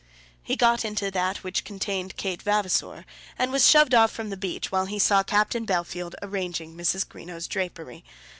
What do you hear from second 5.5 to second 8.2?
Bellfield arranging Mrs. Greenow's drapery.